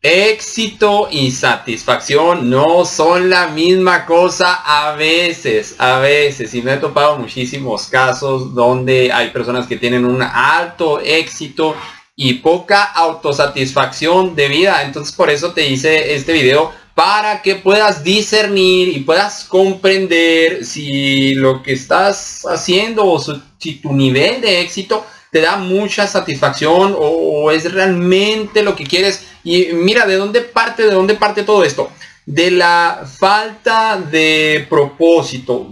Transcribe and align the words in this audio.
Éxito 0.00 1.08
y 1.10 1.32
satisfacción 1.32 2.48
no 2.48 2.84
son 2.84 3.28
la 3.28 3.48
misma 3.48 4.06
cosa 4.06 4.62
a 4.64 4.94
veces, 4.94 5.74
a 5.78 5.98
veces. 5.98 6.54
Y 6.54 6.62
me 6.62 6.74
he 6.74 6.76
topado 6.76 7.18
muchísimos 7.18 7.88
casos 7.88 8.54
donde 8.54 9.10
hay 9.12 9.30
personas 9.30 9.66
que 9.66 9.76
tienen 9.76 10.04
un 10.04 10.22
alto 10.22 11.00
éxito 11.00 11.74
y 12.14 12.34
poca 12.34 12.84
autosatisfacción 12.84 14.36
de 14.36 14.46
vida. 14.46 14.84
Entonces 14.84 15.12
por 15.16 15.30
eso 15.30 15.52
te 15.52 15.68
hice 15.68 16.14
este 16.14 16.32
video 16.32 16.70
para 16.94 17.42
que 17.42 17.56
puedas 17.56 18.04
discernir 18.04 18.96
y 18.96 19.00
puedas 19.00 19.44
comprender 19.44 20.64
si 20.64 21.34
lo 21.34 21.60
que 21.60 21.72
estás 21.72 22.46
haciendo 22.46 23.04
o 23.04 23.20
si 23.58 23.80
tu 23.80 23.92
nivel 23.92 24.40
de 24.40 24.60
éxito 24.60 25.04
te 25.30 25.40
da 25.40 25.56
mucha 25.56 26.06
satisfacción 26.06 26.94
o 26.98 27.50
es 27.50 27.72
realmente 27.72 28.62
lo 28.62 28.74
que 28.74 28.84
quieres. 28.84 29.26
Y 29.44 29.68
mira, 29.72 30.06
¿de 30.06 30.16
dónde 30.16 30.40
parte, 30.40 30.84
de 30.84 30.92
dónde 30.92 31.14
parte 31.14 31.42
todo 31.42 31.64
esto? 31.64 31.90
De 32.26 32.50
la 32.50 33.06
falta 33.18 33.98
de 33.98 34.66
propósito. 34.68 35.66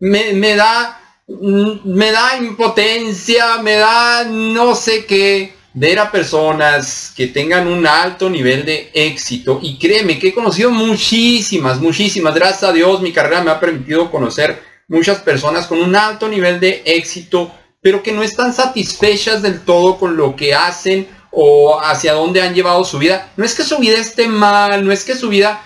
Me, 0.00 0.56
da, 0.56 1.00
me 1.28 2.10
da 2.10 2.36
impotencia, 2.36 3.58
me 3.58 3.74
da 3.74 4.24
no 4.24 4.74
sé 4.74 5.06
qué 5.06 5.54
ver 5.74 5.98
a 5.98 6.10
personas 6.10 7.12
que 7.16 7.26
tengan 7.26 7.66
un 7.66 7.86
alto 7.86 8.30
nivel 8.30 8.64
de 8.64 8.90
éxito. 8.94 9.58
Y 9.60 9.78
créeme 9.78 10.18
que 10.18 10.28
he 10.28 10.34
conocido 10.34 10.70
muchísimas, 10.70 11.80
muchísimas. 11.80 12.34
Gracias 12.34 12.64
a 12.64 12.72
Dios 12.72 13.00
mi 13.00 13.12
carrera 13.12 13.42
me 13.42 13.50
ha 13.50 13.60
permitido 13.60 14.10
conocer 14.10 14.62
muchas 14.88 15.18
personas 15.20 15.66
con 15.66 15.80
un 15.80 15.96
alto 15.96 16.28
nivel 16.28 16.60
de 16.60 16.82
éxito 16.84 17.52
pero 17.84 18.02
que 18.02 18.12
no 18.12 18.22
están 18.22 18.54
satisfechas 18.54 19.42
del 19.42 19.60
todo 19.60 19.98
con 19.98 20.16
lo 20.16 20.36
que 20.36 20.54
hacen 20.54 21.06
o 21.30 21.78
hacia 21.82 22.14
dónde 22.14 22.40
han 22.40 22.54
llevado 22.54 22.82
su 22.82 22.98
vida. 22.98 23.30
No 23.36 23.44
es 23.44 23.54
que 23.54 23.62
su 23.62 23.76
vida 23.76 23.98
esté 23.98 24.26
mal, 24.26 24.82
no 24.86 24.90
es 24.90 25.04
que 25.04 25.14
su 25.14 25.28
vida, 25.28 25.62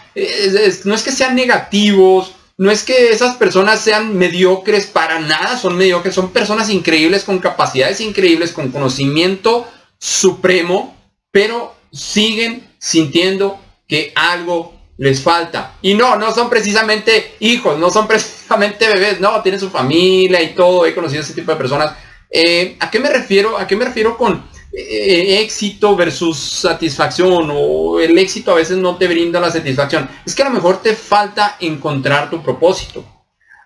no 0.85 0.95
es 0.95 1.03
que 1.05 1.13
sean 1.13 1.37
negativos, 1.37 2.35
no 2.57 2.73
es 2.73 2.83
que 2.83 3.13
esas 3.13 3.37
personas 3.37 3.81
sean 3.81 4.17
mediocres, 4.17 4.87
para 4.87 5.21
nada 5.21 5.57
son 5.57 5.77
mediocres, 5.77 6.13
son 6.13 6.33
personas 6.33 6.71
increíbles, 6.71 7.23
con 7.23 7.39
capacidades 7.39 8.01
increíbles, 8.01 8.51
con 8.51 8.73
conocimiento 8.73 9.69
supremo, 10.01 10.97
pero 11.31 11.77
siguen 11.93 12.69
sintiendo 12.81 13.61
que 13.87 14.13
algo 14.17 14.75
les 14.97 15.23
falta. 15.23 15.77
Y 15.83 15.95
no, 15.95 16.17
no 16.17 16.35
son 16.35 16.51
precisamente 16.51 17.37
hijos, 17.39 17.79
no 17.79 17.91
son 17.91 18.09
precisamente 18.09 18.89
bebés, 18.89 19.21
no, 19.21 19.41
tienen 19.41 19.61
su 19.61 19.71
familia 19.71 20.43
y 20.43 20.57
todo, 20.57 20.85
he 20.85 20.97
conocido 20.97 21.23
ese 21.23 21.35
tipo 21.35 21.53
de 21.53 21.59
personas 21.59 21.93
eh, 22.31 22.77
¿A 22.81 22.91
qué 22.91 23.01
me 23.01 23.11
refiero? 23.11 23.59
¿A 23.59 23.67
qué 23.67 23.77
me 23.77 23.85
refiero 23.85 24.17
con 24.17 24.45
eh, 24.73 25.41
éxito 25.41 25.97
versus 25.97 26.39
satisfacción? 26.39 27.51
O 27.53 28.01
el 28.01 28.19
éxito 28.19 28.53
a 28.53 28.57
veces 28.57 28.77
no 28.77 28.97
te 28.97 29.09
brinda 29.09 29.41
la 29.41 29.51
satisfacción. 29.51 30.09
Es 30.27 30.35
que 30.35 30.43
a 30.43 30.49
lo 30.49 30.55
mejor 30.55 30.83
te 30.83 30.95
falta 30.95 31.57
encontrar 31.61 32.31
tu 32.31 32.43
propósito. 32.43 33.05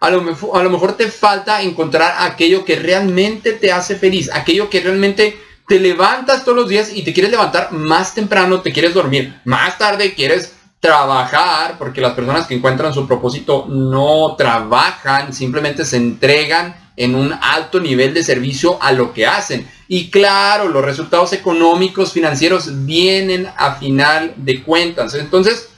A 0.00 0.10
lo, 0.10 0.36
a 0.54 0.62
lo 0.62 0.70
mejor 0.70 0.96
te 0.96 1.08
falta 1.08 1.62
encontrar 1.62 2.14
aquello 2.18 2.64
que 2.64 2.76
realmente 2.76 3.52
te 3.52 3.72
hace 3.72 3.96
feliz. 3.96 4.30
Aquello 4.32 4.68
que 4.68 4.80
realmente 4.80 5.36
te 5.68 5.78
levantas 5.78 6.44
todos 6.44 6.58
los 6.58 6.68
días 6.68 6.90
y 6.94 7.02
te 7.02 7.12
quieres 7.12 7.30
levantar 7.30 7.72
más 7.72 8.14
temprano, 8.14 8.60
te 8.60 8.72
quieres 8.72 8.94
dormir 8.94 9.40
más 9.44 9.78
tarde, 9.78 10.14
quieres 10.14 10.54
trabajar, 10.80 11.78
porque 11.78 12.00
las 12.00 12.14
personas 12.14 12.48
que 12.48 12.54
encuentran 12.54 12.92
su 12.92 13.06
propósito 13.06 13.66
no 13.68 14.34
trabajan, 14.36 15.32
simplemente 15.32 15.84
se 15.84 15.96
entregan 15.96 16.81
en 16.96 17.14
un 17.14 17.32
alto 17.32 17.80
nivel 17.80 18.14
de 18.14 18.22
servicio 18.22 18.78
a 18.82 18.92
lo 18.92 19.12
que 19.12 19.26
hacen. 19.26 19.68
Y 19.88 20.10
claro, 20.10 20.68
los 20.68 20.84
resultados 20.84 21.32
económicos, 21.32 22.12
financieros 22.12 22.84
vienen 22.84 23.48
a 23.56 23.74
final 23.74 24.34
de 24.36 24.62
cuentas. 24.62 25.14
Entonces, 25.14 25.68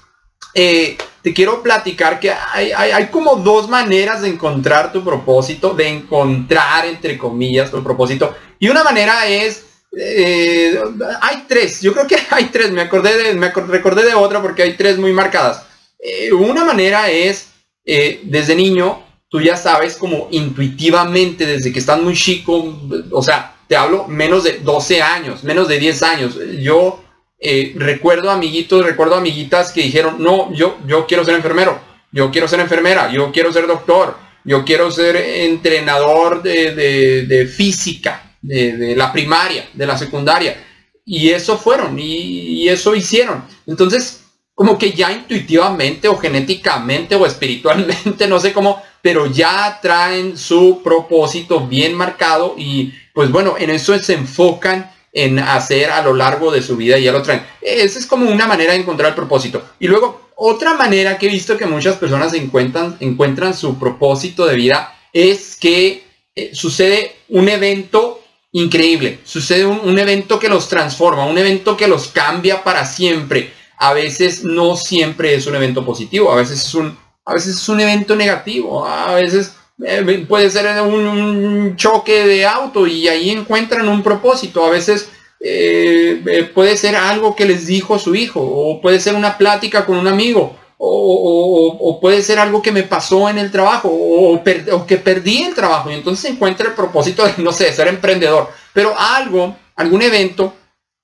eh, 0.54 0.96
te 1.22 1.34
quiero 1.34 1.62
platicar 1.62 2.20
que 2.20 2.30
hay, 2.30 3.06
como 3.06 3.36
dos 3.36 3.68
maneras 3.68 4.22
de 4.22 4.28
encontrar 4.28 4.92
tu 4.92 5.02
propósito, 5.02 5.74
de 5.74 5.88
encontrar, 5.88 6.86
entre 6.86 7.18
comillas, 7.18 7.70
tu 7.70 7.82
propósito. 7.82 8.36
Y 8.58 8.68
una 8.68 8.84
manera 8.84 9.26
es, 9.26 9.64
eh, 9.98 10.78
hay 11.20 11.44
tres, 11.48 11.80
yo 11.80 11.92
creo 11.92 12.06
que 12.06 12.18
hay 12.30 12.46
tres, 12.46 12.70
me 12.70 12.82
acordé 12.82 13.16
de, 13.16 13.34
me 13.34 13.50
recordé 13.50 14.04
de 14.04 14.14
otra 14.14 14.42
porque 14.42 14.62
hay 14.62 14.74
tres 14.74 14.98
muy 14.98 15.12
marcadas. 15.12 15.62
Eh, 15.98 16.32
una 16.32 16.64
manera 16.64 17.10
es, 17.10 17.48
desde 17.84 18.54
niño, 18.54 19.03
tú 19.34 19.40
ya 19.40 19.56
sabes 19.56 19.96
como 19.96 20.28
intuitivamente 20.30 21.44
desde 21.44 21.72
que 21.72 21.80
estás 21.80 22.00
muy 22.00 22.14
chico, 22.14 22.78
o 23.10 23.20
sea, 23.20 23.56
te 23.66 23.74
hablo 23.74 24.06
menos 24.06 24.44
de 24.44 24.60
12 24.60 25.02
años, 25.02 25.42
menos 25.42 25.66
de 25.66 25.80
10 25.80 26.02
años. 26.04 26.38
Yo 26.60 27.02
eh, 27.40 27.74
recuerdo 27.74 28.30
amiguitos, 28.30 28.86
recuerdo 28.86 29.16
amiguitas 29.16 29.72
que 29.72 29.82
dijeron, 29.82 30.22
no, 30.22 30.52
yo, 30.52 30.78
yo 30.86 31.04
quiero 31.08 31.24
ser 31.24 31.34
enfermero, 31.34 31.80
yo 32.12 32.30
quiero 32.30 32.46
ser 32.46 32.60
enfermera, 32.60 33.10
yo 33.10 33.32
quiero 33.32 33.52
ser 33.52 33.66
doctor, 33.66 34.16
yo 34.44 34.64
quiero 34.64 34.92
ser 34.92 35.16
entrenador 35.16 36.40
de, 36.40 37.52
física, 37.52 38.36
de, 38.40 38.94
la 38.96 39.12
primaria, 39.12 39.68
de 39.72 39.84
la 39.84 39.98
secundaria. 39.98 40.64
Y 41.04 41.30
eso 41.30 41.58
fueron, 41.58 41.98
y 41.98 42.68
eso 42.68 42.94
hicieron. 42.94 43.42
Entonces, 43.66 44.20
como 44.54 44.78
que 44.78 44.92
ya 44.92 45.10
intuitivamente 45.10 46.06
o 46.06 46.16
genéticamente 46.16 47.16
o 47.16 47.26
espiritualmente, 47.26 48.26
no 48.28 48.38
sé 48.38 48.52
cómo, 48.52 48.80
pero 49.04 49.26
ya 49.26 49.80
traen 49.82 50.38
su 50.38 50.80
propósito 50.82 51.66
bien 51.66 51.94
marcado 51.94 52.54
y 52.56 52.94
pues 53.12 53.30
bueno, 53.30 53.54
en 53.58 53.68
eso 53.68 53.98
se 53.98 54.14
enfocan 54.14 54.90
en 55.12 55.38
hacer 55.40 55.90
a 55.90 56.02
lo 56.02 56.14
largo 56.14 56.50
de 56.50 56.62
su 56.62 56.74
vida 56.74 56.96
y 56.96 57.04
ya 57.04 57.12
lo 57.12 57.20
traen. 57.20 57.42
Esa 57.60 57.98
es 57.98 58.06
como 58.06 58.30
una 58.30 58.46
manera 58.46 58.72
de 58.72 58.78
encontrar 58.78 59.10
el 59.10 59.14
propósito. 59.14 59.62
Y 59.78 59.88
luego, 59.88 60.30
otra 60.36 60.72
manera 60.72 61.18
que 61.18 61.26
he 61.26 61.28
visto 61.28 61.58
que 61.58 61.66
muchas 61.66 61.96
personas 61.96 62.32
encuentran, 62.32 63.52
su 63.52 63.78
propósito 63.78 64.46
de 64.46 64.56
vida 64.56 64.96
es 65.12 65.56
que 65.56 66.04
eh, 66.34 66.52
sucede 66.54 67.14
un 67.28 67.50
evento 67.50 68.22
increíble, 68.52 69.18
sucede 69.24 69.66
un 69.66 69.98
evento 69.98 70.38
que 70.38 70.48
los 70.48 70.66
transforma, 70.70 71.26
un 71.26 71.36
evento 71.36 71.76
que 71.76 71.88
los 71.88 72.08
cambia 72.08 72.64
para 72.64 72.86
siempre. 72.86 73.52
A 73.76 73.92
veces 73.92 74.44
no 74.44 74.76
siempre 74.76 75.34
es 75.34 75.46
un 75.46 75.56
evento 75.56 75.84
positivo, 75.84 76.32
a 76.32 76.36
veces 76.36 76.64
es 76.64 76.74
un 76.74 77.03
a 77.24 77.34
veces 77.34 77.56
es 77.56 77.68
un 77.68 77.80
evento 77.80 78.14
negativo, 78.16 78.86
a 78.86 79.14
veces 79.14 79.54
eh, 79.82 80.24
puede 80.28 80.50
ser 80.50 80.80
un, 80.82 81.74
choque 81.76 82.26
de 82.26 82.46
auto 82.46 82.86
y 82.86 83.08
ahí 83.08 83.30
encuentran 83.30 83.88
un 83.88 84.02
propósito, 84.02 84.64
a 84.64 84.70
veces 84.70 85.10
eh, 85.40 86.22
eh, 86.26 86.44
puede 86.44 86.76
ser 86.76 86.96
algo 86.96 87.34
que 87.34 87.44
les 87.44 87.66
dijo 87.66 87.98
su 87.98 88.14
hijo, 88.14 88.40
o 88.40 88.80
puede 88.80 89.00
ser 89.00 89.14
una 89.14 89.36
plática 89.36 89.84
con 89.84 89.98
un 89.98 90.06
amigo, 90.06 90.56
o, 90.76 91.98
puede 92.00 92.22
ser 92.22 92.38
algo 92.38 92.60
que 92.60 92.72
me 92.72 92.82
pasó 92.82 93.28
en 93.28 93.38
el 93.38 93.50
trabajo, 93.50 93.88
o, 93.90 94.42
que 94.86 94.96
perdí 94.98 95.42
el 95.42 95.54
trabajo, 95.54 95.90
y 95.90 95.94
entonces 95.94 96.30
encuentra 96.30 96.68
el 96.68 96.74
propósito 96.74 97.24
de, 97.24 97.34
no 97.38 97.52
sé, 97.52 97.72
ser 97.72 97.88
emprendedor, 97.88 98.50
pero 98.72 98.94
algo, 98.98 99.56
algún 99.76 100.02
evento 100.02 100.54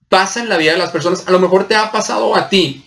pasa 0.08 0.40
en 0.40 0.48
la 0.48 0.58
vida 0.58 0.72
de 0.72 0.78
las 0.78 0.90
personas, 0.90 1.26
a 1.26 1.30
lo 1.30 1.40
mejor 1.40 1.66
te 1.66 1.76
ha 1.76 1.90
pasado 1.90 2.36
a 2.36 2.48
ti, 2.48 2.84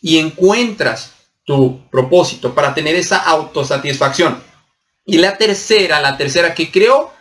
y 0.00 0.18
encuentras 0.18 1.12
tu 1.44 1.88
propósito, 1.90 2.54
para 2.54 2.74
tener 2.74 2.94
esa 2.94 3.18
autosatisfacción. 3.18 4.42
Y 5.04 5.18
la 5.18 5.36
tercera, 5.36 6.00
la 6.00 6.16
tercera 6.16 6.54
que 6.54 6.70
creo, 6.70 7.12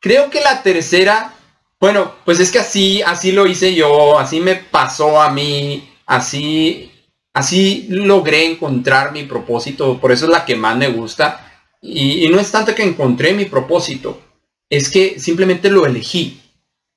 creo 0.00 0.30
que 0.30 0.40
la 0.40 0.62
tercera, 0.62 1.34
bueno, 1.78 2.14
pues 2.24 2.40
es 2.40 2.50
que 2.50 2.58
así, 2.58 3.02
así 3.02 3.32
lo 3.32 3.46
hice 3.46 3.74
yo, 3.74 4.18
así 4.18 4.40
me 4.40 4.56
pasó 4.56 5.20
a 5.20 5.30
mí, 5.30 5.88
así, 6.06 6.90
así 7.32 7.86
logré 7.88 8.44
encontrar 8.44 9.12
mi 9.12 9.22
propósito, 9.24 9.98
por 9.98 10.12
eso 10.12 10.26
es 10.26 10.30
la 10.30 10.44
que 10.44 10.56
más 10.56 10.76
me 10.76 10.88
gusta. 10.88 11.46
Y, 11.82 12.28
no 12.28 12.38
es 12.38 12.50
tanto 12.50 12.74
que 12.74 12.82
encontré 12.82 13.32
mi 13.32 13.46
propósito, 13.46 14.20
es 14.68 14.90
que 14.90 15.18
simplemente 15.18 15.70
lo 15.70 15.86
elegí. 15.86 16.40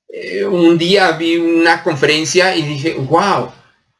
Eh, 0.08 0.44
un 0.44 0.76
día 0.76 1.12
vi 1.12 1.36
una 1.36 1.82
conferencia 1.82 2.54
y 2.54 2.62
dije, 2.62 2.94
wow, 2.94 3.50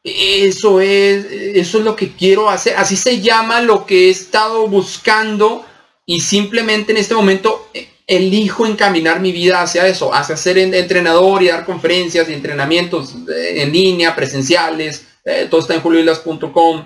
eso 0.05 0.81
es, 0.81 1.25
eso 1.31 1.79
es 1.79 1.83
lo 1.83 1.95
que 1.95 2.11
quiero 2.11 2.47
hacer. 2.47 2.77
Así 2.77 2.95
se 2.95 3.21
llama 3.21 3.61
lo 3.61 3.87
que 3.87 4.07
he 4.07 4.09
estado 4.11 4.67
buscando 4.67 5.65
y 6.05 6.21
simplemente 6.21 6.91
en 6.91 6.99
este 6.99 7.15
momento 7.15 7.69
eh, 7.73 7.89
elijo 8.05 8.67
encaminar 8.67 9.19
mi 9.19 9.31
vida 9.31 9.63
hacia 9.63 9.87
eso, 9.87 10.13
hacia 10.13 10.37
ser 10.37 10.59
entrenador 10.59 11.41
y 11.41 11.47
dar 11.47 11.65
conferencias 11.65 12.29
y 12.29 12.33
entrenamientos 12.33 13.15
eh, 13.35 13.63
en 13.63 13.73
línea, 13.73 14.15
presenciales. 14.15 15.07
Eh, 15.25 15.47
todo 15.49 15.61
está 15.61 15.73
en 15.73 15.81
julioilas.com. 15.81 16.85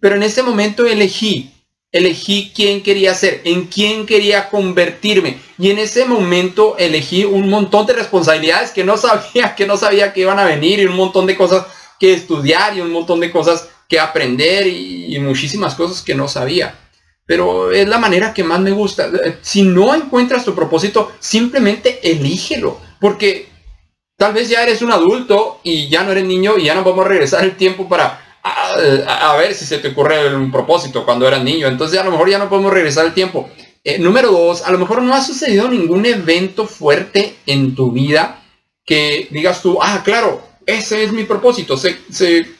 Pero 0.00 0.16
en 0.16 0.22
este 0.22 0.42
momento 0.42 0.86
elegí, 0.86 1.50
elegí 1.92 2.52
quién 2.54 2.82
quería 2.82 3.12
ser, 3.14 3.42
en 3.44 3.66
quién 3.66 4.06
quería 4.06 4.48
convertirme. 4.48 5.38
Y 5.58 5.68
en 5.68 5.78
ese 5.78 6.06
momento 6.06 6.76
elegí 6.78 7.26
un 7.26 7.50
montón 7.50 7.84
de 7.84 7.92
responsabilidades 7.92 8.70
que 8.70 8.82
no 8.82 8.96
sabía, 8.96 9.54
que 9.54 9.66
no 9.66 9.76
sabía 9.76 10.14
que 10.14 10.22
iban 10.22 10.38
a 10.38 10.46
venir 10.46 10.78
y 10.78 10.86
un 10.86 10.96
montón 10.96 11.26
de 11.26 11.36
cosas 11.36 11.66
que 11.98 12.12
estudiar 12.12 12.76
y 12.76 12.80
un 12.80 12.92
montón 12.92 13.20
de 13.20 13.30
cosas 13.30 13.68
que 13.88 14.00
aprender 14.00 14.66
y, 14.66 15.18
muchísimas 15.20 15.74
cosas 15.74 16.02
que 16.02 16.14
no 16.14 16.28
sabía. 16.28 16.78
Pero 17.26 17.72
es 17.72 17.88
la 17.88 17.98
manera 17.98 18.34
que 18.34 18.44
más 18.44 18.60
me 18.60 18.72
gusta. 18.72 19.10
Si 19.40 19.62
no 19.62 19.94
encuentras 19.94 20.44
tu 20.44 20.54
propósito, 20.54 21.12
simplemente 21.20 22.00
elígelo. 22.02 22.78
Porque 23.00 23.48
Tal 24.16 24.32
vez 24.32 24.48
ya 24.48 24.62
eres 24.62 24.80
un 24.80 24.92
adulto 24.92 25.58
y 25.64 25.88
ya 25.88 26.04
no 26.04 26.12
eres 26.12 26.24
niño 26.24 26.56
y 26.56 26.64
ya 26.64 26.74
no 26.74 26.84
podemos 26.84 27.06
regresar 27.06 27.42
el 27.42 27.56
tiempo 27.56 27.88
para 27.88 28.20
a, 28.42 29.36
ver 29.36 29.54
si 29.54 29.64
se 29.64 29.78
te 29.78 29.88
ocurre 29.88 30.34
un 30.36 30.52
propósito 30.52 31.04
cuando 31.04 31.26
eras 31.26 31.42
niño. 31.42 31.66
Entonces 31.66 31.98
a 31.98 32.04
lo 32.04 32.12
mejor 32.12 32.30
ya 32.30 32.38
no 32.38 32.48
podemos 32.48 32.72
regresar 32.72 33.06
el 33.06 33.14
tiempo. 33.14 33.50
Eh, 33.82 33.98
número 33.98 34.30
dos, 34.30 34.62
a 34.62 34.70
lo 34.70 34.78
mejor 34.78 35.02
no 35.02 35.14
ha 35.14 35.20
sucedido 35.20 35.68
ningún 35.68 36.06
evento 36.06 36.66
fuerte 36.66 37.36
en 37.46 37.74
tu 37.74 37.90
vida 37.90 38.42
que 38.86 39.28
digas 39.30 39.62
tú, 39.62 39.78
ah, 39.82 40.02
claro, 40.04 40.42
ese 40.66 41.04
es 41.04 41.12
mi 41.12 41.24
propósito. 41.24 41.76
Se, 41.76 41.98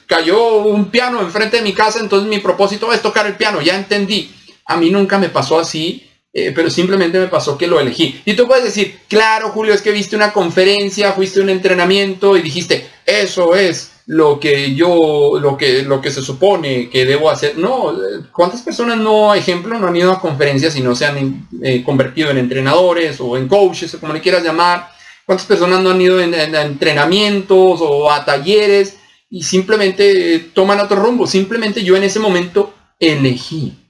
cayó 0.07 0.57
un 0.59 0.91
piano 0.91 1.21
enfrente 1.21 1.57
de 1.57 1.63
mi 1.63 1.73
casa, 1.73 2.01
entonces 2.01 2.29
mi 2.29 2.39
propósito 2.39 2.93
es 2.93 3.01
tocar 3.01 3.27
el 3.27 3.37
piano, 3.37 3.63
ya 3.63 3.77
entendí. 3.77 4.31
A 4.67 4.77
mí 4.77 4.91
nunca 4.91 5.19
me 5.19 5.29
pasó 5.29 5.59
así 5.59 6.11
eh, 6.37 6.51
pero 6.53 6.69
simplemente 6.69 7.17
me 7.21 7.29
pasó 7.29 7.57
que 7.57 7.69
lo 7.69 7.79
elegí. 7.79 8.21
Y 8.25 8.35
tú 8.35 8.49
puedes 8.49 8.65
decir, 8.65 8.99
claro, 9.07 9.51
Julio, 9.51 9.73
es 9.73 9.81
que 9.81 9.93
viste 9.93 10.17
una 10.17 10.33
conferencia, 10.33 11.13
fuiste 11.13 11.39
a 11.39 11.45
un 11.45 11.49
entrenamiento 11.49 12.37
y 12.37 12.43
dijiste, 12.43 12.89
eso 13.07 13.55
es 13.55 13.93
lo 14.07 14.41
que 14.41 14.75
yo, 14.75 15.39
lo 15.41 15.57
que, 15.57 15.83
lo 15.83 16.01
que 16.01 16.11
se 16.11 16.23
supone 16.23 16.91
que 16.91 17.07
debo 17.07 17.31
hacer. 17.31 17.57
No, 17.57 17.95
¿cuántas 18.33 18.63
personas 18.63 18.99
no, 18.99 19.33
ejemplo, 19.33 19.79
no 19.79 19.87
han 19.87 19.95
ido 19.95 20.11
a 20.11 20.21
conferencias 20.21 20.75
y 20.75 20.81
no 20.81 20.97
se 20.97 21.07
han 21.07 21.49
eh, 21.63 21.85
convertido 21.85 22.31
en 22.31 22.39
entrenadores 22.39 23.21
o 23.21 23.37
en 23.37 23.47
coaches 23.47 23.95
o 23.95 24.01
como 24.01 24.13
le 24.13 24.21
quieras 24.21 24.43
llamar? 24.43 24.91
¿Cuántas 25.27 25.47
personas 25.47 25.81
no 25.81 25.91
han 25.91 26.01
ido 26.01 26.21
en, 26.21 26.35
en 26.35 26.55
entrenamientos 26.55 27.81
o 27.81 28.11
a 28.11 28.25
talleres 28.25 28.99
y 29.31 29.43
simplemente 29.43 30.51
toman 30.53 30.81
otro 30.81 31.03
rumbo? 31.03 31.27
Simplemente 31.27 31.83
yo 31.83 31.97
en 31.97 32.05
ese 32.05 32.19
momento 32.19 32.75
elegí 32.99 33.85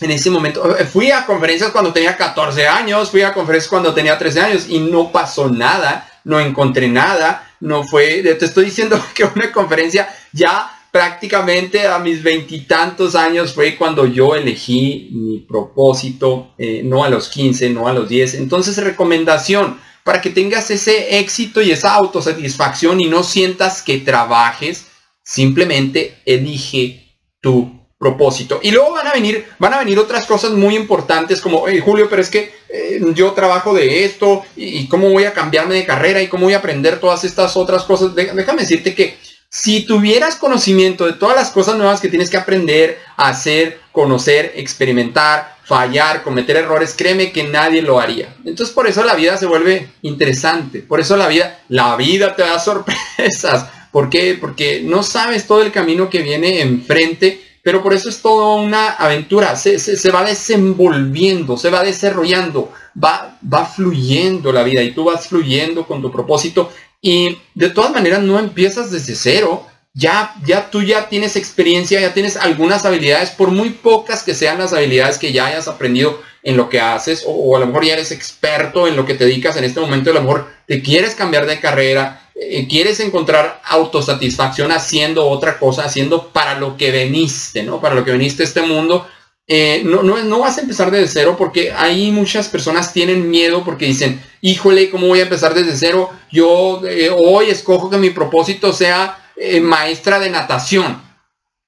en 0.00 0.10
ese 0.10 0.30
momento. 0.30 0.76
Eh, 0.76 0.84
fui 0.84 1.10
a 1.10 1.26
conferencias 1.26 1.70
cuando 1.70 1.92
tenía 1.92 2.16
14 2.16 2.66
años, 2.66 3.10
fui 3.10 3.22
a 3.22 3.32
conferencias 3.32 3.68
cuando 3.68 3.94
tenía 3.94 4.18
13 4.18 4.40
años 4.40 4.66
y 4.68 4.78
no 4.78 5.10
pasó 5.10 5.48
nada, 5.48 6.08
no 6.24 6.40
encontré 6.40 6.88
nada, 6.88 7.52
no 7.60 7.84
fue, 7.84 8.22
te 8.22 8.44
estoy 8.44 8.66
diciendo 8.66 9.00
que 9.14 9.24
una 9.24 9.52
conferencia 9.52 10.08
ya 10.32 10.74
prácticamente 10.90 11.86
a 11.86 11.98
mis 11.98 12.22
veintitantos 12.22 13.14
años 13.14 13.52
fue 13.52 13.76
cuando 13.76 14.06
yo 14.06 14.34
elegí 14.34 15.10
mi 15.12 15.40
propósito, 15.40 16.54
eh, 16.56 16.82
no 16.82 17.04
a 17.04 17.10
los 17.10 17.28
15, 17.28 17.70
no 17.70 17.88
a 17.88 17.92
los 17.92 18.08
10. 18.08 18.34
Entonces 18.34 18.82
recomendación, 18.82 19.78
para 20.08 20.22
que 20.22 20.30
tengas 20.30 20.70
ese 20.70 21.18
éxito 21.18 21.60
y 21.60 21.70
esa 21.70 21.92
autosatisfacción 21.92 22.98
y 22.98 23.10
no 23.10 23.22
sientas 23.22 23.82
que 23.82 23.98
trabajes, 23.98 24.86
simplemente 25.22 26.16
elige 26.24 27.18
tu 27.42 27.86
propósito. 27.98 28.58
Y 28.62 28.70
luego 28.70 28.92
van 28.92 29.06
a 29.06 29.12
venir, 29.12 29.44
van 29.58 29.74
a 29.74 29.80
venir 29.80 29.98
otras 29.98 30.24
cosas 30.24 30.52
muy 30.52 30.76
importantes 30.76 31.42
como, 31.42 31.66
Julio, 31.84 32.08
pero 32.08 32.22
es 32.22 32.30
que 32.30 32.50
eh, 32.70 33.02
yo 33.12 33.32
trabajo 33.32 33.74
de 33.74 34.06
esto 34.06 34.42
y, 34.56 34.88
cómo 34.88 35.10
voy 35.10 35.24
a 35.24 35.34
cambiarme 35.34 35.74
de 35.74 35.84
carrera 35.84 36.22
y 36.22 36.28
cómo 36.28 36.44
voy 36.44 36.54
a 36.54 36.60
aprender 36.60 37.00
todas 37.00 37.24
estas 37.24 37.54
otras 37.58 37.84
cosas. 37.84 38.14
déjame 38.14 38.62
decirte 38.62 38.94
que 38.94 39.18
si 39.50 39.86
tuvieras 39.86 40.36
conocimiento 40.36 41.06
de 41.06 41.14
todas 41.14 41.36
las 41.36 41.50
cosas 41.50 41.76
nuevas 41.76 42.00
que 42.00 42.08
tienes 42.08 42.30
que 42.30 42.36
aprender, 42.36 42.98
hacer, 43.16 43.80
conocer, 43.92 44.52
experimentar, 44.56 45.56
fallar, 45.64 46.22
cometer 46.22 46.56
errores, 46.56 46.94
créeme 46.96 47.32
que 47.32 47.44
nadie 47.44 47.82
lo 47.82 47.98
haría. 47.98 48.34
Entonces 48.44 48.74
por 48.74 48.86
eso 48.86 49.04
la 49.04 49.14
vida 49.14 49.36
se 49.36 49.46
vuelve 49.46 49.88
interesante. 50.02 50.80
Por 50.80 51.00
eso 51.00 51.16
la 51.16 51.28
vida, 51.28 51.60
la 51.68 51.96
vida 51.96 52.36
te 52.36 52.42
da 52.42 52.58
sorpresas. 52.58 53.66
¿Por 53.92 54.10
qué? 54.10 54.36
Porque 54.38 54.82
no 54.84 55.02
sabes 55.02 55.46
todo 55.46 55.62
el 55.62 55.72
camino 55.72 56.10
que 56.10 56.22
viene 56.22 56.60
enfrente 56.60 57.48
pero 57.68 57.82
por 57.82 57.92
eso 57.92 58.08
es 58.08 58.22
toda 58.22 58.54
una 58.62 58.92
aventura, 58.92 59.54
se, 59.54 60.10
va 60.10 60.24
desenvolviendo, 60.24 61.58
se 61.58 61.68
va 61.68 61.82
desarrollando, 61.82 62.72
va, 62.96 63.38
va 63.52 63.66
fluyendo 63.66 64.52
la 64.52 64.62
vida 64.62 64.82
y 64.82 64.92
tú 64.92 65.04
vas 65.04 65.28
fluyendo 65.28 65.86
con 65.86 66.00
tu 66.00 66.10
propósito 66.10 66.72
y 67.00 67.38
de 67.54 67.70
todas 67.70 67.92
maneras 67.92 68.22
no 68.22 68.38
empiezas 68.38 68.90
desde 68.90 69.14
cero, 69.14 69.66
ya, 69.94 70.34
ya 70.44 70.70
tú 70.70 70.82
ya 70.82 71.08
tienes 71.08 71.36
experiencia, 71.36 72.00
ya 72.00 72.14
tienes 72.14 72.36
algunas 72.36 72.84
habilidades, 72.84 73.30
por 73.30 73.50
muy 73.50 73.70
pocas 73.70 74.22
que 74.22 74.34
sean 74.34 74.58
las 74.58 74.72
habilidades 74.72 75.18
que 75.18 75.32
ya 75.32 75.46
hayas 75.46 75.68
aprendido 75.68 76.20
en 76.42 76.56
lo 76.56 76.68
que 76.68 76.80
haces, 76.80 77.24
o, 77.26 77.56
a 77.56 77.60
lo 77.60 77.66
mejor 77.66 77.84
ya 77.84 77.94
eres 77.94 78.12
experto 78.12 78.86
en 78.86 78.96
lo 78.96 79.04
que 79.04 79.14
te 79.14 79.24
dedicas 79.24 79.56
en 79.56 79.64
este 79.64 79.80
momento, 79.80 80.10
a 80.10 80.14
lo 80.14 80.22
mejor 80.22 80.48
te 80.66 80.82
quieres 80.82 81.14
cambiar 81.14 81.46
de 81.46 81.60
carrera, 81.60 82.28
eh, 82.36 82.68
quieres 82.68 83.00
encontrar 83.00 83.60
autosatisfacción 83.64 84.70
haciendo 84.70 85.26
otra 85.28 85.58
cosa, 85.58 85.84
haciendo 85.84 86.28
para 86.28 86.58
lo 86.58 86.76
que 86.76 86.92
veniste, 86.92 87.64
¿no? 87.64 87.80
Para 87.80 87.96
lo 87.96 88.04
que 88.04 88.12
veniste 88.12 88.44
a 88.44 88.46
este 88.46 88.62
mundo. 88.62 89.06
Eh, 89.50 89.80
no, 89.82 90.02
no, 90.02 90.22
no, 90.22 90.40
vas 90.40 90.58
a 90.58 90.60
empezar 90.60 90.90
desde 90.90 91.08
cero 91.08 91.34
porque 91.38 91.72
ahí 91.72 92.10
muchas 92.10 92.48
personas 92.48 92.92
tienen 92.92 93.30
miedo 93.30 93.64
porque 93.64 93.86
dicen, 93.86 94.22
híjole, 94.42 94.90
¿cómo 94.90 95.06
voy 95.06 95.20
a 95.20 95.22
empezar 95.22 95.54
desde 95.54 95.74
cero? 95.74 96.10
Yo 96.30 96.82
eh, 96.86 97.10
hoy 97.16 97.48
escojo 97.48 97.88
que 97.88 97.96
mi 97.96 98.10
propósito 98.10 98.72
sea 98.72 99.24
maestra 99.62 100.18
de 100.18 100.30
natación 100.30 101.00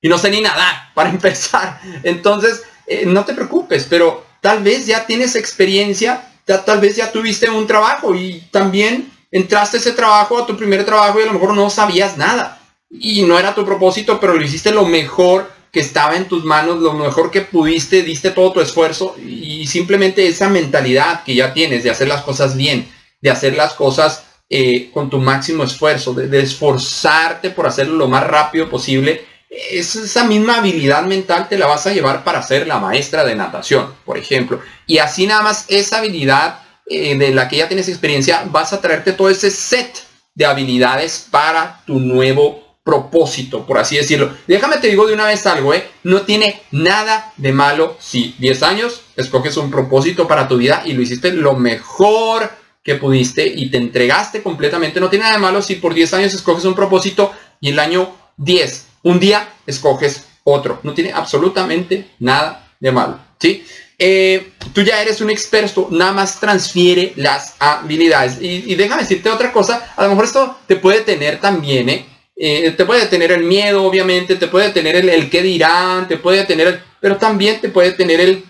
y 0.03 0.09
no 0.09 0.19
sé 0.19 0.29
ni 0.31 0.43
nadar 0.43 0.91
para 0.95 1.09
empezar. 1.09 1.81
Entonces, 2.03 2.65
no 3.07 3.25
te 3.25 3.33
preocupes, 3.33 3.87
pero 3.89 4.27
tal 4.41 4.63
vez 4.63 4.87
ya 4.87 5.07
tienes 5.07 5.35
experiencia, 5.35 6.29
tal 6.45 6.81
vez 6.81 6.97
ya 6.97 7.11
tuviste 7.13 7.49
un 7.49 7.67
trabajo 7.67 8.15
y 8.15 8.43
también 8.51 9.11
entraste 9.31 9.79
ese 9.79 9.93
trabajo, 9.93 10.39
a 10.39 10.47
tu 10.47 10.57
primer 10.57 10.85
trabajo 10.85 11.19
y 11.19 11.23
a 11.23 11.27
lo 11.27 11.33
mejor 11.33 11.55
no 11.55 11.71
sabías 11.71 12.17
nada. 12.17 12.61
Y 12.91 13.23
no 13.23 13.39
era 13.39 13.55
tu 13.55 13.65
propósito, 13.65 14.19
pero 14.19 14.35
lo 14.35 14.45
hiciste 14.45 14.73
lo 14.73 14.85
mejor 14.85 15.60
que 15.73 15.81
estaba 15.81 16.17
en 16.17 16.27
tus 16.27 16.45
manos, 16.45 16.81
lo 16.81 16.95
mejor 16.95 17.31
que 17.31 17.43
pudiste, 17.43 18.03
diste 18.03 18.31
todo 18.31 18.53
tu 18.53 18.61
esfuerzo 18.61 19.17
y 19.19 19.67
simplemente 19.67 20.27
esa 20.27 20.49
mentalidad 20.49 21.23
que 21.23 21.35
ya 21.35 21.53
tienes 21.53 21.85
de 21.85 21.91
hacer 21.91 22.09
las 22.09 22.23
cosas 22.23 22.57
bien, 22.57 22.89
de 23.21 23.31
hacer 23.31 23.55
las 23.55 23.75
cosas 23.75 24.25
eh, 24.49 24.91
con 24.93 25.09
tu 25.09 25.19
máximo 25.19 25.63
esfuerzo, 25.63 26.13
de, 26.13 26.41
esforzarte 26.41 27.51
por 27.51 27.67
hacerlo 27.67 27.97
lo 27.97 28.09
más 28.09 28.27
rápido 28.27 28.69
posible, 28.69 29.25
esa 29.49 30.25
misma 30.25 30.59
habilidad 30.59 31.05
mental 31.05 31.49
te 31.49 31.59
la 31.59 31.67
vas 31.67 31.87
a 31.87 31.93
llevar 31.93 32.25
para 32.25 32.43
ser 32.43 32.67
la 32.67 32.79
maestra 32.79 33.25
de 33.25 33.35
natación, 33.35 33.95
por 34.05 34.19
ejemplo. 34.19 34.61
Y 34.87 34.99
así 34.99 35.27
nada 35.27 35.43
más 35.43 35.67
esa 35.69 35.99
habilidad 35.99 36.63
eh, 36.87 37.17
de 37.17 37.33
la 37.33 37.49
que 37.49 37.59
ya 37.59 37.69
tienes 37.69 37.89
experiencia, 37.89 38.45
vas 38.47 38.73
a 38.73 38.81
traerte 38.81 39.13
todo 39.13 39.29
ese 39.29 39.51
set 39.51 40.03
de 40.35 40.47
habilidades 40.47 41.29
para 41.31 41.83
tu 41.87 42.01
nuevo 42.01 42.70
propósito, 42.91 43.65
por 43.65 43.79
así 43.79 43.97
decirlo. 43.97 44.35
Déjame 44.49 44.79
te 44.79 44.89
digo 44.89 45.07
de 45.07 45.15
una 45.15 45.27
vez 45.27 45.47
algo, 45.47 45.73
¿eh? 45.73 45.89
No 46.03 46.23
tiene 46.23 46.61
nada 46.73 47.33
de 47.37 47.53
malo 47.53 47.97
si 48.01 48.35
10 48.39 48.63
años 48.65 49.03
escoges 49.17 49.57
un 49.57 49.71
propósito 49.71 50.27
para 50.27 50.49
tu 50.49 50.57
vida 50.57 50.83
y 50.85 50.93
lo 50.93 51.03
hiciste 51.03 51.33
lo 51.33 51.55
mejor 51.55 52.51
que 52.83 52.97
pudiste 52.97 53.47
y 53.47 53.71
te 53.71 53.77
entregaste 53.77 54.43
completamente. 54.43 54.99
No 54.99 55.09
tiene 55.09 55.25
nada 55.25 55.37
de 55.37 55.43
malo 55.43 55.63
si 55.63 55.77
por 55.77 55.95
10 55.95 56.15
años 56.15 56.35
escoges 56.35 56.65
un 56.65 56.75
propósito 56.75 57.33
y 57.61 57.69
el 57.69 57.79
año 57.79 58.13
10, 58.39 58.87
un 59.05 59.21
día 59.21 59.49
escoges 59.67 60.25
otro. 60.43 60.81
No 60.83 60.93
tiene 60.93 61.13
absolutamente 61.13 62.11
nada 62.19 62.73
de 62.81 62.91
malo, 62.91 63.21
¿sí? 63.39 63.65
Eh, 64.03 64.55
tú 64.73 64.81
ya 64.81 65.01
eres 65.03 65.21
un 65.21 65.29
experto, 65.29 65.89
nada 65.91 66.13
más 66.13 66.41
transfiere 66.41 67.13
las 67.17 67.55
habilidades. 67.61 68.39
Y, 68.41 68.75
déjame 68.75 69.03
decirte 69.03 69.29
otra 69.29 69.53
cosa, 69.53 69.93
a 69.95 70.05
lo 70.05 70.09
mejor 70.09 70.25
esto 70.25 70.59
te 70.67 70.77
puede 70.77 71.03
tener 71.03 71.39
también, 71.39 71.89
¿eh? 71.91 72.07
Eh 72.43 72.75
te 72.77 72.85
puede 72.85 73.07
tener 73.07 73.33
el 73.33 73.45
miedo, 73.45 73.85
obviamente, 73.85 74.37
te 74.37 74.49
puede 74.49 74.71
tener 74.71 74.97
el, 74.97 75.09
el 75.09 75.31
qué 75.31 75.43
dirán, 75.43 76.09
te 76.09 76.17
puede 76.17 76.45
tener 76.45 76.67
el, 76.67 76.81
pero 77.01 77.17
también 77.17 77.61
te 77.61 77.69
puede 77.69 77.93
tener 77.93 78.21
el, 78.21 78.45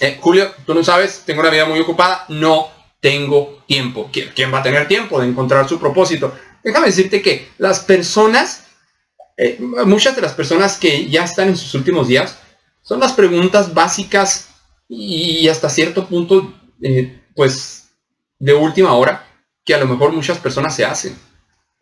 eh, 0.00 0.18
Julio, 0.20 0.52
tú 0.66 0.74
no 0.74 0.82
sabes, 0.82 1.22
tengo 1.24 1.40
una 1.40 1.50
vida 1.50 1.66
muy 1.66 1.80
ocupada, 1.80 2.24
no 2.28 2.68
tengo 3.00 3.62
tiempo. 3.66 4.10
¿Quién, 4.12 4.52
va 4.52 4.58
a 4.58 4.62
tener 4.62 4.88
tiempo 4.88 5.20
de 5.20 5.28
encontrar 5.28 5.68
su 5.68 5.78
propósito? 5.78 6.34
Déjame 6.62 6.86
decirte 6.86 7.22
que 7.22 7.48
las 7.58 7.80
personas, 7.80 8.64
muchas 9.84 10.16
de 10.16 10.22
las 10.22 10.32
personas 10.32 10.78
que 10.78 11.08
ya 11.08 11.24
están 11.24 11.48
en 11.48 11.56
sus 11.56 11.74
últimos 11.74 12.08
días, 12.08 12.38
son 12.82 13.00
las 13.00 13.12
preguntas 13.12 13.72
básicas 13.72 14.48
y 14.88 15.48
hasta 15.48 15.70
cierto 15.70 16.06
punto, 16.06 16.54
eh, 16.82 17.20
pues, 17.34 17.90
de 18.38 18.54
última 18.54 18.92
hora, 18.94 19.26
que 19.64 19.74
a 19.74 19.78
lo 19.78 19.86
mejor 19.86 20.12
muchas 20.12 20.38
personas 20.38 20.74
se 20.74 20.84
hacen. 20.84 21.18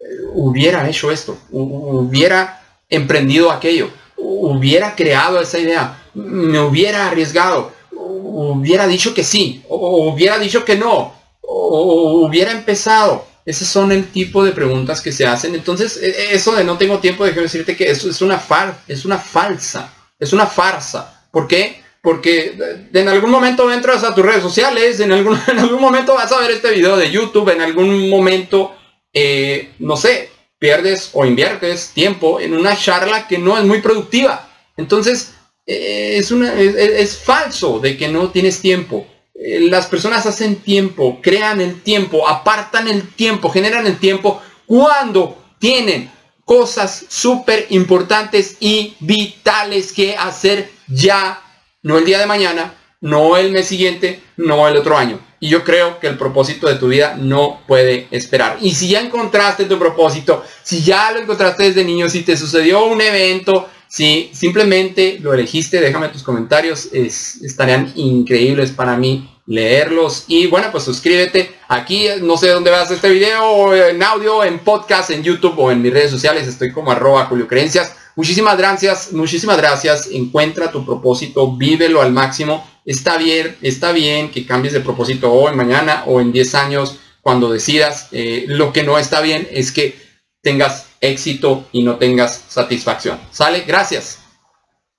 Eh, 0.03 0.23
hubiera 0.35 0.89
hecho 0.89 1.11
esto, 1.11 1.39
hubiera 1.51 2.63
emprendido 2.89 3.51
aquello, 3.51 3.91
hubiera 4.17 4.95
creado 4.95 5.41
esa 5.41 5.59
idea, 5.59 6.03
me 6.15 6.61
hubiera 6.61 7.07
arriesgado, 7.07 7.73
hubiera 7.93 8.87
dicho 8.87 9.15
que 9.15 9.25
sí, 9.25 9.65
o 9.69 10.11
hubiera 10.13 10.39
dicho 10.39 10.65
que 10.65 10.77
no, 10.77 11.15
o 11.41 12.27
hubiera 12.27 12.53
empezado. 12.53 13.27
Esos 13.45 13.67
son 13.67 13.91
el 13.91 14.07
tipo 14.07 14.45
de 14.45 14.53
preguntas 14.53 15.01
que 15.01 15.11
se 15.11 15.27
hacen. 15.27 15.57
Entonces, 15.57 15.97
e, 15.97 16.33
eso 16.33 16.55
de 16.55 16.63
no 16.63 16.79
tengo 16.79 17.01
tiempo, 17.01 17.25
déjame 17.25 17.43
decirte 17.43 17.77
que 17.77 17.91
eso 17.91 18.09
es 18.09 18.23
una, 18.23 18.39
far, 18.39 18.79
es 18.87 19.05
una 19.05 19.19
falsa, 19.19 19.93
es 20.21 20.33
una 20.33 20.47
farsa. 20.47 21.27
¿Por 21.33 21.49
qué? 21.49 21.83
porque 22.03 22.59
en 22.93 23.09
algún 23.09 23.31
momento 23.31 23.73
entras 23.73 24.03
a 24.03 24.13
tus 24.15 24.27
redes 24.27 24.43
sociales, 24.43 24.99
en 24.99 25.13
algún, 25.13 25.39
en 25.47 25.59
algún 25.61 25.81
momento 25.81 26.15
vas 26.15 26.33
a 26.33 26.41
ver 26.41 26.51
este 26.51 26.73
video 26.73 26.97
de 26.97 27.11
YouTube, 27.11 27.49
en 27.51 27.63
algún 27.63 28.11
momento, 28.11 28.75
eh, 29.13 29.73
no 29.79 29.97
sé, 29.97 30.31
pierdes 30.59 31.11
o 31.13 31.25
inviertes 31.25 31.91
tiempo 31.93 32.41
en 32.41 32.55
una 32.55 32.77
charla 32.77 33.27
que 33.27 33.39
no 33.39 33.59
es 33.59 33.65
muy 33.65 33.81
productiva. 33.81 34.49
Entonces, 34.77 35.35
eh, 35.67 36.17
es, 36.19 37.17
falso 37.17 37.79
de 37.79 37.97
que 37.97 38.09
no 38.09 38.31
tienes 38.31 38.61
tiempo. 38.61 39.07
eh, 39.35 39.61
las 39.61 39.87
personas 39.87 40.27
hacen 40.27 40.57
tiempo, 40.57 41.21
crean 41.23 41.61
el 41.61 41.83
tiempo, 41.83 42.29
apartan 42.29 42.87
el 42.89 43.09
tiempo, 43.15 43.51
generan 43.51 43.87
el 43.87 43.99
tiempo 43.99 44.41
cuando 44.67 45.37
tienen 45.59 46.11
cosas 46.45 47.07
súper 47.09 47.67
importantes 47.71 48.57
y 48.61 48.95
vitales 49.01 49.93
que 49.93 50.17
hacer 50.17 50.71
ya, 50.87 51.43
no 51.83 51.99
el 51.99 52.05
día 52.05 52.19
de 52.19 52.27
mañana, 52.27 52.75
no 53.03 53.37
el 53.37 53.53
mes 53.53 53.67
siguiente, 53.67 54.23
no 54.39 54.67
el 54.67 54.77
otro 54.77 54.97
año. 54.97 55.21
Y 55.39 55.49
yo 55.49 55.65
creo 55.65 55.99
que 56.01 56.07
el 56.07 56.17
propósito 56.17 56.69
de 56.69 56.77
tu 56.77 56.89
vida 56.89 57.17
no 57.19 57.61
puede 57.67 58.07
esperar. 58.13 58.57
Y 58.61 58.75
si 58.75 58.89
ya 58.89 59.01
encontraste 59.01 59.67
tu 59.67 59.79
propósito, 59.79 60.43
si 60.63 60.83
ya 60.83 61.11
lo 61.13 61.19
encontraste 61.19 61.65
desde 61.65 61.85
niño, 61.85 62.09
si 62.09 62.23
te 62.23 62.37
sucedió 62.37 62.87
un 62.87 63.01
evento, 63.01 63.69
si 63.89 64.31
simplemente 64.33 65.19
lo 65.21 65.35
elegiste, 65.35 65.81
déjame 65.81 66.09
tus 66.09 66.23
comentarios, 66.23 66.91
estarían 66.93 67.93
increíbles 67.97 68.71
para 68.71 68.97
mí 68.97 69.29
leerlos. 69.47 70.25
Y 70.29 70.47
bueno, 70.47 70.69
pues 70.71 70.85
suscríbete 70.85 71.55
aquí, 71.69 72.07
no 72.23 72.37
sé 72.37 72.49
dónde 72.49 72.71
vas 72.71 72.91
este 72.91 73.11
video, 73.11 73.75
en 73.75 74.03
audio, 74.03 74.45
en 74.45 74.61
podcast, 74.61 75.11
en 75.11 75.23
YouTube 75.23 75.59
o 75.59 75.71
en 75.71 75.83
mis 75.83 75.93
redes 75.93 76.11
sociales, 76.11 76.47
estoy 76.47 76.73
como 76.73 76.93
arroba 76.93 77.27
Julio 77.27 77.49
Creencias. 77.49 77.97
Muchísimas 78.15 78.59
gracias, 78.59 79.13
muchísimas 79.13 79.57
gracias. 79.57 80.09
Encuentra 80.13 80.71
tu 80.71 80.85
propósito, 80.85 81.57
vívelo 81.57 82.03
al 82.03 82.13
máximo. 82.13 82.67
Está 82.85 83.17
bien, 83.17 83.57
está 83.63 83.93
bien 83.93 84.31
que 84.31 84.47
cambies 84.47 84.75
de 84.75 84.81
propósito 84.81 85.33
hoy, 85.33 85.55
mañana 85.55 86.05
o 86.07 86.21
en 86.21 86.33
10 86.33 86.55
años 86.55 86.99
cuando 87.21 87.51
decidas. 87.51 88.09
Eh, 88.13 88.45
lo 88.49 88.73
que 88.73 88.83
no 88.83 88.99
está 88.99 89.21
bien 89.21 89.49
es 89.51 89.73
que 89.73 89.97
tengas 90.43 90.87
éxito 91.01 91.69
y 91.73 91.83
no 91.83 91.97
tengas 91.97 92.45
satisfacción. 92.49 93.19
¿Sale? 93.31 93.63
Gracias. 93.67 94.22